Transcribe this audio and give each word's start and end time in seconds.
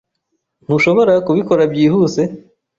Ntushobora 0.65 1.13
kubikora 1.25 1.63
byihuse? 1.73 2.21